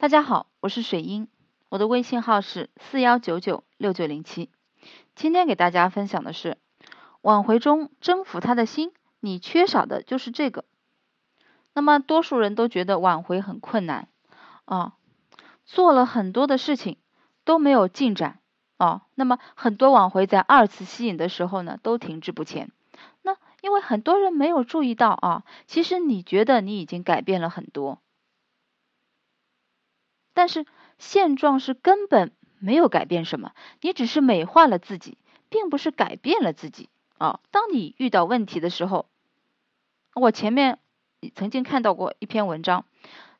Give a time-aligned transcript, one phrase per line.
[0.00, 1.28] 大家好，我是水英，
[1.68, 4.48] 我的微信号是四幺九九六九零七。
[5.14, 6.56] 今天给大家分享的是，
[7.20, 10.64] 挽回中征服他的心，你缺少的就是这个。
[11.74, 14.08] 那么多数人都觉得挽回很困难
[14.64, 14.94] 啊，
[15.66, 16.96] 做了很多的事情
[17.44, 18.38] 都没有进展
[18.78, 19.02] 啊。
[19.16, 22.72] 那么很多挽回在二次吸引的时候呢，都停滞不前。
[23.20, 28.00] 那因为很多人没有注意到啊，其实你觉得你已经改变了很多。
[30.40, 30.64] 但是
[30.96, 35.18] 现状是根本没有改变什么，你只是美化了自己，
[35.50, 37.40] 并不是改变了自己啊。
[37.50, 39.04] 当你遇到问题的时候，
[40.14, 40.78] 我前面
[41.34, 42.86] 曾经看到过一篇文章，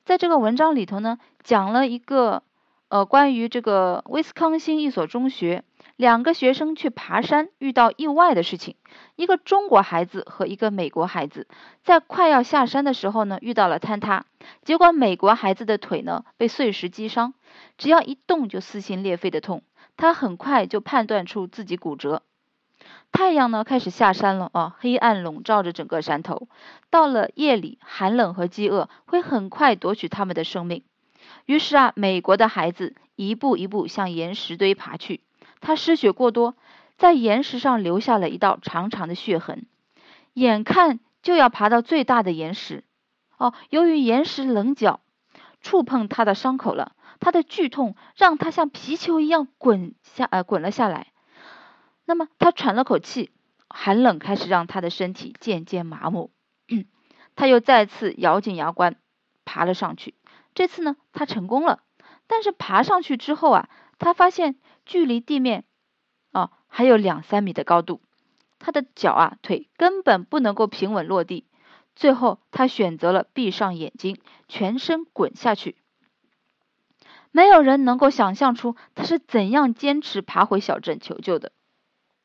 [0.05, 2.43] 在这个文章里头呢，讲了一个
[2.91, 5.65] 呃关于这个威斯康星一所中学。
[5.97, 8.77] 两个学生去爬山，遇到意外的事情。
[9.16, 11.47] 一个中国孩子和一个美国孩子
[11.85, 14.25] 在快要下山的时候呢，遇到了坍塌。
[14.63, 17.35] 结果美国孩子的腿呢被碎石击伤，
[17.77, 19.63] 只要一动就撕心裂肺的痛。
[19.99, 22.23] 他很快就判断出自己骨折。
[23.13, 26.49] 太阳呢开始下山了啊，黑暗笼罩着整个山头。
[26.88, 30.83] 到了夜里，寒冷和饥饿会很快夺取他们的生命。
[31.46, 35.21] 于是啊，美国的孩子一步一步向岩石堆爬去。
[35.60, 36.57] 他失血过多，
[36.96, 39.66] 在岩石上留下了一道长长的血痕，
[40.33, 42.85] 眼看就要爬到最大的岩石。
[43.37, 45.01] 哦，由于岩石棱角
[45.61, 51.09] 触碰他的伤口了，他的剧痛让他像皮球一样滚下呃滚了下来。
[52.07, 53.30] 那么他喘了口气，
[53.68, 56.30] 寒冷开始让他的身体渐渐麻木。
[57.37, 58.96] 他又再次咬紧牙关
[59.45, 60.15] 爬了上去。
[60.54, 61.80] 这次呢，他成功了。
[62.26, 64.56] 但是爬上去之后啊，他发现。
[64.87, 65.66] 距离地面
[66.32, 68.00] 啊还有两三米的高度，
[68.59, 71.47] 他的脚啊腿根本不能够平稳落地。
[71.94, 75.76] 最后，他选择了闭上眼睛，全身滚下去。
[77.31, 81.53] 没有人能够想象出他是怎样坚持爬回小镇求救的。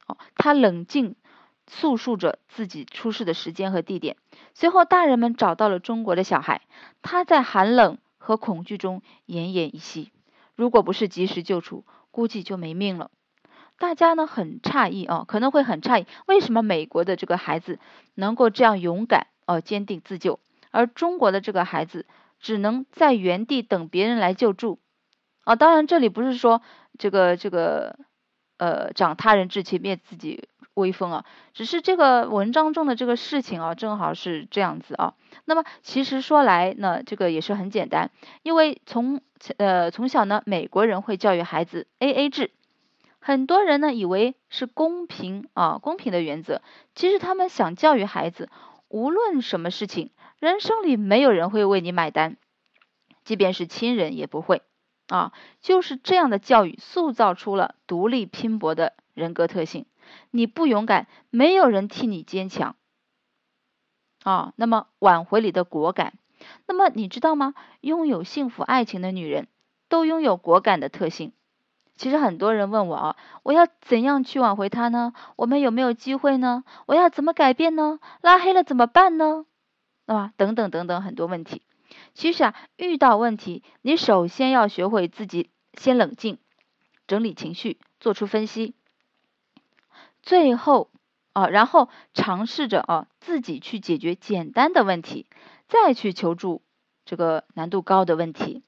[0.08, 1.16] 哦，他冷静
[1.68, 4.18] 诉说着自己出事的时间和地点。
[4.56, 6.62] 随后，大人们找到了中国的小孩，
[7.04, 10.12] 他在寒冷和恐惧中奄奄一息。
[10.56, 13.12] 如果不是及时救出，估计就没命了。
[13.78, 17.78] 大家呢很诧异啊，可能会很诧异，为什么美国的这个孩子
[18.16, 20.40] 能够这样勇敢哦，坚定自救，
[20.72, 22.06] 而中国的这个孩子
[22.40, 24.80] 只能在原地等别人来救助
[25.44, 25.56] 啊？
[25.56, 26.62] 当然，这里不是说
[26.98, 28.00] 这个这个
[28.58, 35.16] 呃长他人志气灭自己威风啊，只是这个文章中的这个事情啊，正好是这样子啊。
[35.44, 38.12] 那么其实说来呢，这个也是很简单，
[38.44, 39.22] 因为从
[39.58, 42.52] 呃，从小呢，美国人会教育孩子 A A 制，
[43.20, 46.62] 很多人呢以为是公平啊，公平的原则。
[46.94, 48.50] 其实他们想教育孩子，
[48.88, 52.38] 无论什么事情，人生里没有人会为你买单，
[53.24, 54.62] 即便是亲人也不会
[55.08, 55.34] 啊。
[55.62, 59.86] 就是这样的教育，塑造出了独立拼搏的人格特性。
[60.32, 62.76] 你不勇敢，没有人替你坚强
[64.24, 64.54] 啊。
[64.56, 66.14] 那么挽回你的果敢。
[66.68, 67.56] 那么你知道吗？
[67.82, 69.48] 拥有幸福爱情的女人，
[69.90, 71.32] 都拥有果敢的特性。
[71.96, 75.14] 其实很多人问我啊，我要怎样去挽回他呢？
[75.38, 76.66] 我们有没有机会呢？
[76.88, 78.00] 我要怎么改变呢？
[78.22, 79.46] 拉黑了怎么办呢？
[80.06, 81.62] 啊，等等等等很多问题。
[82.14, 86.38] 其实啊，遇到问题，你首先要学会自己先冷静，
[87.08, 88.74] 整理情绪，做出分析，
[90.22, 90.90] 最后
[91.34, 95.28] 啊，然后尝试着啊自己去解决简单的问题。
[95.68, 96.62] 再去求助
[97.06, 98.62] 这个难度高的问题，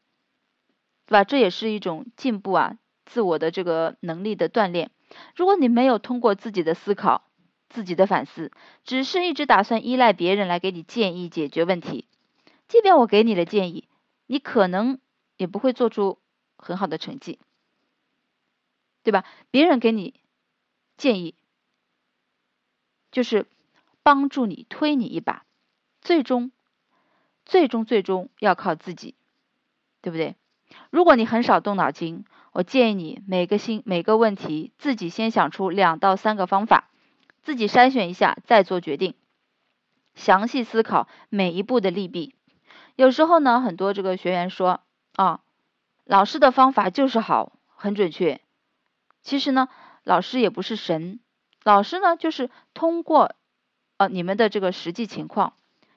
[1.05, 1.23] 对吧？
[1.23, 4.89] 这也是一种进步啊，自我的这个能力的锻炼。
[5.35, 7.29] 如果你没有通过自己的思考、
[7.69, 8.51] 自己的反思，
[8.83, 12.07] 只是一直打算依赖别人来给你建议解决问题，
[12.67, 13.87] 即便我给你的建议，
[14.25, 14.99] 你可能
[15.37, 16.19] 也不会做出
[16.57, 17.39] 很好的成绩，
[19.03, 19.23] 对吧？
[19.51, 20.13] 别人给你
[20.97, 21.35] 建议，
[23.11, 23.45] 就是
[24.03, 25.45] 帮助你推你一把，
[26.01, 26.51] 最终。
[27.49, 29.15] 最终，最终要靠自己，
[30.01, 30.35] 对不对？
[30.89, 36.89] 如果你很少动脑筋，我建议你每个星每个问题自己先想出两到三个方法，
[37.43, 39.13] 自己筛选一下再做决定，
[40.13, 42.35] 详细思考每一步的利弊。
[42.97, 44.81] 有时候呢，很多这个学员说
[45.15, 45.41] 啊，
[46.03, 48.41] 老师的方法就是好，很准确。
[49.21, 49.69] 其实呢，
[50.03, 51.19] 老师也不是神，
[51.63, 53.35] 老师呢就是通过
[53.97, 55.53] 呃你们的这个实际情况。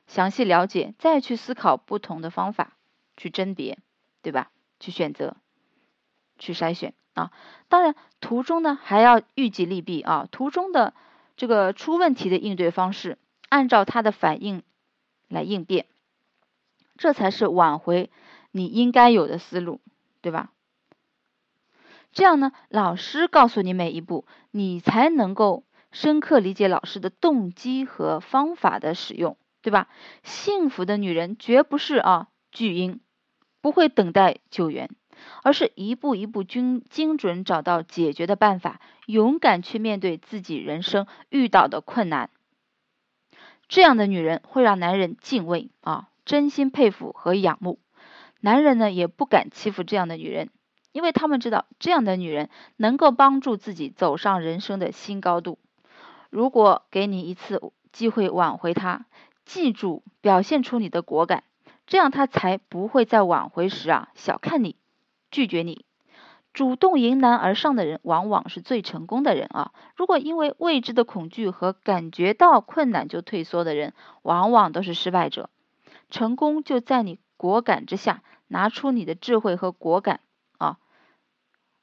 [0.07, 2.73] 详细了解，再去思考不同的方法，
[3.17, 3.79] 去甄别，
[4.21, 4.51] 对吧？
[4.79, 5.37] 去选择，
[6.39, 7.33] 去筛选啊。
[7.69, 10.29] 当然，途中呢还要预计利弊啊。
[10.31, 10.93] 途中的
[11.37, 13.17] 这个出问题的应对方式，
[13.49, 14.63] 按照他的反应
[15.29, 15.87] 来应变，
[17.01, 18.11] 这才是挽回
[18.51, 19.81] 你应该有的思路，
[20.21, 20.53] 对吧？
[22.13, 29.89] 这样呢，老师告诉你每一步，你才能够深刻理解老师的动机和方法的使用，对吧？
[30.23, 33.01] 幸福的女人绝不是啊巨婴，
[33.63, 34.91] 不会等待救援，
[35.43, 42.29] 而是一步一步精精准找到解决的办法，勇敢去面对自己人生遇到的困难。
[43.69, 47.81] 这样的女人会让男人敬畏啊，真心佩服和仰慕。
[48.39, 50.51] 男人呢也不敢欺负这样的女人。
[50.93, 55.59] 因为他们知道，这样的女人能够帮助自己走上人生的新高度。
[56.31, 57.61] 如果给你一次
[57.91, 59.07] 机会挽回她，
[59.45, 61.43] 记住表现出你的果敢，
[61.89, 64.77] 这样她才不会在挽回时啊小看你，
[65.33, 65.85] 拒绝你。
[66.53, 69.73] 主动迎难而上的人，往往是最成功的人啊。
[69.97, 75.51] 如果因为未知的恐惧和感觉到困难就退缩的人，往往都是失败者。
[76.11, 80.21] 成功就在你果敢之下，拿出你的智慧和果敢
[80.59, 80.79] 啊，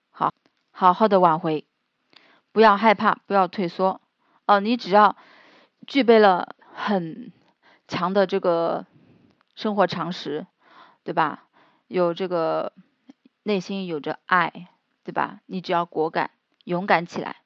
[0.10, 0.34] 好。
[0.80, 1.66] 好好的挽回，
[2.52, 4.00] 不要害怕，不要退缩
[4.46, 4.60] 哦。
[4.60, 5.18] 你只要
[5.88, 7.34] 具备了很
[7.88, 8.86] 强的这个
[9.56, 10.46] 生活常识，
[11.04, 11.48] 对吧？
[11.88, 12.74] 有这个
[13.42, 14.68] 内心有着爱，
[15.04, 15.42] 对吧？
[15.48, 16.30] 你只要果敢、
[16.64, 17.38] 勇敢起来，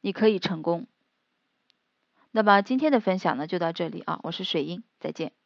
[0.00, 0.86] 你可以成功。
[2.30, 4.20] 那么今天的分享呢，就到这里啊。
[4.22, 5.39] 我是水英，再见。